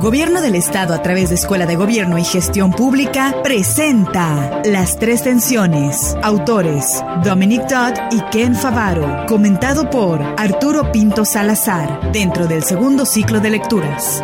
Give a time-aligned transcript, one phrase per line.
[0.00, 5.24] Gobierno del Estado a través de Escuela de Gobierno y Gestión Pública presenta Las Tres
[5.24, 6.16] Tensiones.
[6.22, 9.26] Autores Dominic Dodd y Ken Favaro.
[9.26, 12.12] Comentado por Arturo Pinto Salazar.
[12.12, 14.22] Dentro del segundo ciclo de lecturas.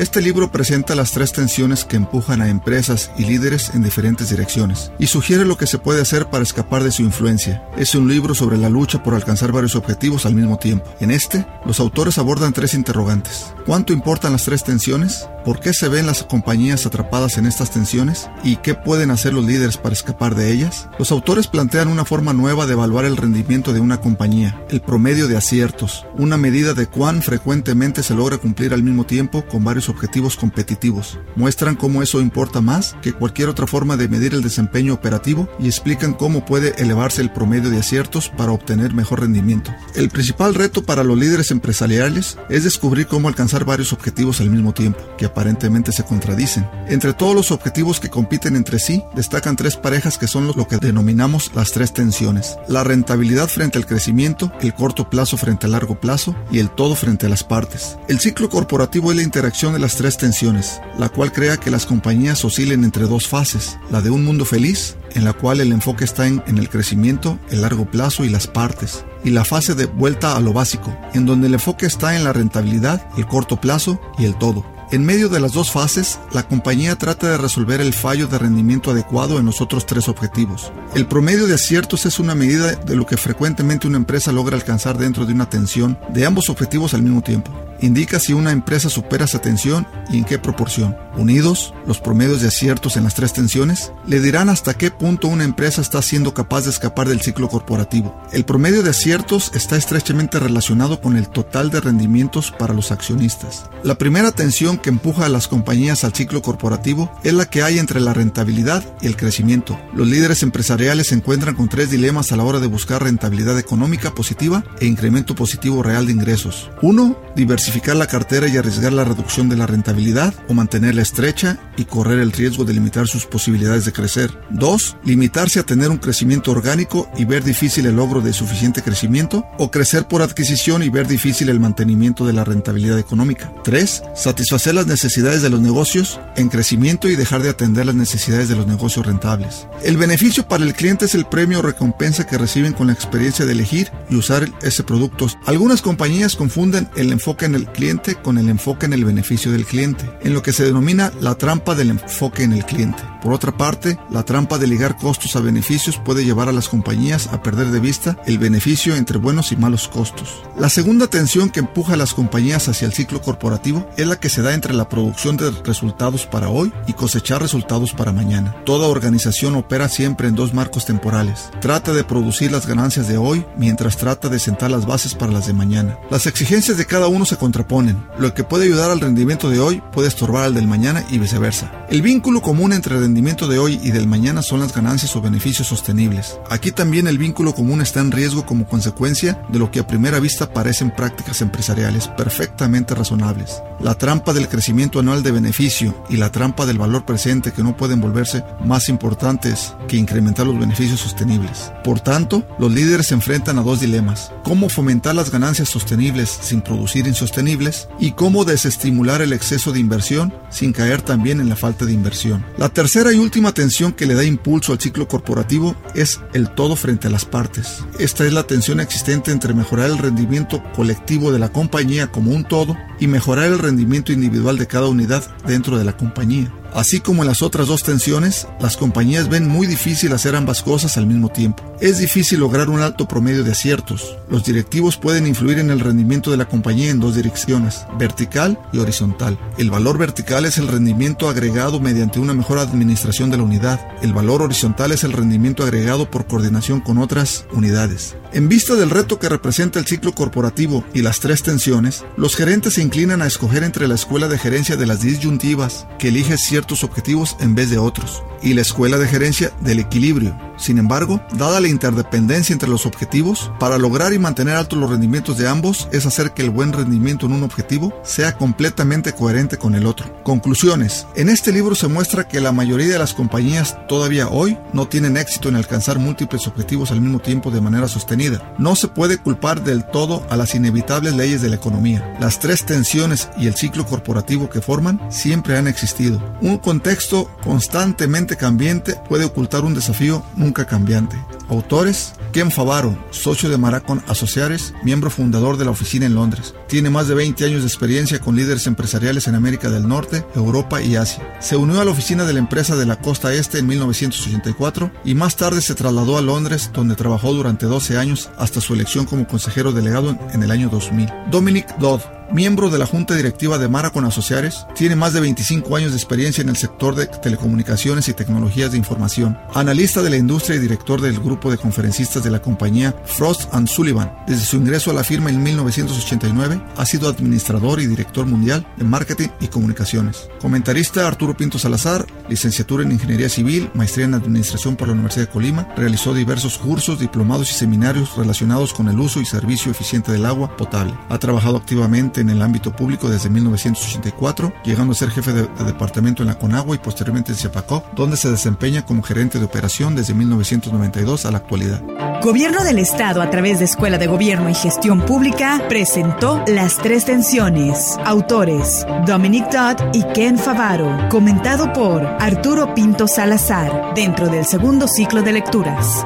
[0.00, 4.90] Este libro presenta las tres tensiones que empujan a empresas y líderes en diferentes direcciones
[4.98, 7.62] y sugiere lo que se puede hacer para escapar de su influencia.
[7.76, 10.90] Es un libro sobre la lucha por alcanzar varios objetivos al mismo tiempo.
[11.00, 13.52] En este, los autores abordan tres interrogantes.
[13.66, 15.28] ¿Cuánto importan las tres tensiones?
[15.44, 18.28] ¿Por qué se ven las compañías atrapadas en estas tensiones?
[18.42, 20.88] ¿Y qué pueden hacer los líderes para escapar de ellas?
[20.98, 25.28] Los autores plantean una forma nueva de evaluar el rendimiento de una compañía, el promedio
[25.28, 29.89] de aciertos, una medida de cuán frecuentemente se logra cumplir al mismo tiempo con varios
[29.90, 31.18] objetivos competitivos.
[31.36, 35.66] Muestran cómo eso importa más que cualquier otra forma de medir el desempeño operativo y
[35.66, 39.70] explican cómo puede elevarse el promedio de aciertos para obtener mejor rendimiento.
[39.94, 44.72] El principal reto para los líderes empresariales es descubrir cómo alcanzar varios objetivos al mismo
[44.72, 46.68] tiempo, que aparentemente se contradicen.
[46.88, 50.78] Entre todos los objetivos que compiten entre sí, destacan tres parejas que son lo que
[50.78, 52.56] denominamos las tres tensiones.
[52.68, 56.94] La rentabilidad frente al crecimiento, el corto plazo frente al largo plazo y el todo
[56.94, 57.96] frente a las partes.
[58.08, 62.44] El ciclo corporativo es la interacción las tres tensiones, la cual crea que las compañías
[62.44, 66.26] oscilen entre dos fases, la de un mundo feliz, en la cual el enfoque está
[66.26, 70.40] en, el crecimiento, el largo plazo y las partes, y la fase de vuelta a
[70.40, 74.36] lo básico, en donde el enfoque está en la rentabilidad, el corto plazo y el
[74.36, 74.64] todo.
[74.92, 78.90] En medio de las dos fases, la compañía trata de resolver el fallo de rendimiento
[78.90, 80.72] adecuado en los otros tres objetivos.
[80.96, 84.98] El promedio de aciertos es una medida de lo que frecuentemente una empresa logra alcanzar
[84.98, 87.52] dentro de una tensión de ambos objetivos al mismo tiempo.
[87.82, 90.96] Indica si una empresa supera esa tensión y en qué proporción.
[91.16, 95.44] Unidos, los promedios de aciertos en las tres tensiones le dirán hasta qué punto una
[95.44, 98.20] empresa está siendo capaz de escapar del ciclo corporativo.
[98.32, 103.64] El promedio de aciertos está estrechamente relacionado con el total de rendimientos para los accionistas.
[103.82, 107.78] La primera tensión que empuja a las compañías al ciclo corporativo es la que hay
[107.78, 109.80] entre la rentabilidad y el crecimiento.
[109.94, 114.12] Los líderes empresariales se encuentran con tres dilemas a la hora de buscar rentabilidad económica
[114.12, 116.70] positiva e incremento positivo real de ingresos.
[116.82, 121.84] Uno, diversificar la cartera y arriesgar la reducción de la rentabilidad o mantenerla estrecha y
[121.84, 124.30] correr el riesgo de limitar sus posibilidades de crecer.
[124.50, 124.96] 2.
[125.04, 129.70] Limitarse a tener un crecimiento orgánico y ver difícil el logro de suficiente crecimiento o
[129.70, 133.52] crecer por adquisición y ver difícil el mantenimiento de la rentabilidad económica.
[133.64, 134.02] 3.
[134.14, 138.56] Satisfacer las necesidades de los negocios en crecimiento y dejar de atender las necesidades de
[138.56, 139.66] los negocios rentables.
[139.82, 143.46] El beneficio para el cliente es el premio o recompensa que reciben con la experiencia
[143.46, 145.28] de elegir y usar ese producto.
[145.46, 149.64] Algunas compañías confunden el enfoque en el cliente con el enfoque en el beneficio del
[149.64, 153.02] cliente, en lo que se denomina la trampa del enfoque en el cliente.
[153.22, 157.28] Por otra parte, la trampa de ligar costos a beneficios puede llevar a las compañías
[157.28, 160.42] a perder de vista el beneficio entre buenos y malos costos.
[160.58, 164.28] La segunda tensión que empuja a las compañías hacia el ciclo corporativo es la que
[164.28, 168.54] se da entre la producción de resultados para hoy y cosechar resultados para mañana.
[168.64, 171.50] Toda organización opera siempre en dos marcos temporales.
[171.60, 175.46] Trata de producir las ganancias de hoy mientras trata de sentar las bases para las
[175.46, 175.98] de mañana.
[176.10, 178.04] Las exigencias de cada uno se contraponen.
[178.18, 181.70] Lo que puede ayudar al rendimiento de hoy puede estorbar al del mañana y viceversa.
[181.90, 185.66] El vínculo común entre rendimiento de hoy y del mañana son las ganancias o beneficios
[185.66, 186.38] sostenibles.
[186.48, 190.20] Aquí también el vínculo común está en riesgo como consecuencia de lo que a primera
[190.20, 193.64] vista parecen prácticas empresariales perfectamente razonables.
[193.80, 197.76] La trampa del crecimiento anual de beneficio y la trampa del valor presente que no
[197.76, 201.72] pueden volverse más importantes que incrementar los beneficios sostenibles.
[201.82, 204.30] Por tanto, los líderes se enfrentan a dos dilemas.
[204.44, 210.32] Cómo fomentar las ganancias sostenibles sin producir insostenibles y cómo desestimular el exceso de inversión
[210.50, 212.44] sin caer también en la falta de inversión.
[212.56, 216.76] La tercera y última tensión que le da impulso al ciclo corporativo es el todo
[216.76, 217.82] frente a las partes.
[217.98, 222.44] Esta es la tensión existente entre mejorar el rendimiento colectivo de la compañía como un
[222.44, 226.52] todo y mejorar el rendimiento individual de cada unidad dentro de la compañía.
[226.74, 230.96] Así como en las otras dos tensiones, las compañías ven muy difícil hacer ambas cosas
[230.96, 231.64] al mismo tiempo.
[231.80, 234.16] Es difícil lograr un alto promedio de aciertos.
[234.28, 238.78] Los directivos pueden influir en el rendimiento de la compañía en dos direcciones, vertical y
[238.78, 239.38] horizontal.
[239.56, 243.80] El valor vertical es el rendimiento agregado mediante una mejor administración de la unidad.
[244.02, 248.14] El valor horizontal es el rendimiento agregado por coordinación con otras unidades.
[248.32, 252.74] En vista del reto que representa el ciclo corporativo y las tres tensiones, los gerentes
[252.74, 256.59] se inclinan a escoger entre la escuela de gerencia de las disyuntivas, que elige cierto
[256.60, 260.36] ciertos objetivos en vez de otros, y la escuela de gerencia del equilibrio.
[260.58, 265.38] Sin embargo, dada la interdependencia entre los objetivos, para lograr y mantener altos los rendimientos
[265.38, 269.74] de ambos es hacer que el buen rendimiento en un objetivo sea completamente coherente con
[269.74, 270.22] el otro.
[270.22, 271.06] Conclusiones.
[271.16, 275.16] En este libro se muestra que la mayoría de las compañías todavía hoy no tienen
[275.16, 278.54] éxito en alcanzar múltiples objetivos al mismo tiempo de manera sostenida.
[278.58, 282.18] No se puede culpar del todo a las inevitables leyes de la economía.
[282.20, 286.20] Las tres tensiones y el ciclo corporativo que forman siempre han existido.
[286.58, 291.16] Contexto constantemente cambiante puede ocultar un desafío nunca cambiante.
[291.48, 296.54] Autores, Ken Favaro, socio de Maracon Associates, miembro fundador de la oficina en Londres.
[296.68, 300.80] Tiene más de 20 años de experiencia con líderes empresariales en América del Norte, Europa
[300.80, 301.36] y Asia.
[301.40, 305.14] Se unió a la oficina de la empresa de la costa este en 1984 y
[305.14, 309.26] más tarde se trasladó a Londres donde trabajó durante 12 años hasta su elección como
[309.26, 311.08] consejero delegado en el año 2000.
[311.30, 312.00] Dominic Dodd,
[312.32, 316.42] miembro de la junta directiva de Maracon Associates, tiene más de 25 años de experiencia
[316.42, 321.00] en el sector de telecomunicaciones y tecnologías de información, analista de la industria y director
[321.00, 324.12] del grupo de conferencistas de la compañía Frost Sullivan.
[324.26, 328.84] Desde su ingreso a la firma en 1989, ha sido administrador y director mundial de
[328.84, 330.28] marketing y comunicaciones.
[330.40, 335.32] Comentarista Arturo Pinto Salazar, licenciatura en Ingeniería Civil, maestría en Administración por la Universidad de
[335.32, 340.26] Colima, realizó diversos cursos, diplomados y seminarios relacionados con el uso y servicio eficiente del
[340.26, 340.94] agua potable.
[341.08, 346.22] Ha trabajado activamente en el ámbito público desde 1984, llegando a ser jefe de, departamento
[346.22, 350.14] en la Conagua y posteriormente en Ciapacó, donde se desempeña como gerente de operación desde
[350.14, 351.82] 1992 a la actualidad.
[352.22, 357.06] Gobierno del Estado a través de Escuela de Gobierno y Gestión Pública presentó Las Tres
[357.06, 357.96] Tensiones.
[358.04, 361.08] Autores Dominic Dodd y Ken Favaro.
[361.08, 366.04] Comentado por Arturo Pinto Salazar dentro del segundo ciclo de lecturas.